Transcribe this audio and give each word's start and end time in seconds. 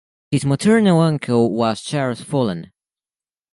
His 0.31 0.47
maternal 0.47 0.99
uncle 0.99 1.51
was 1.51 1.83
Charles 1.83 2.21
Follen. 2.21 2.71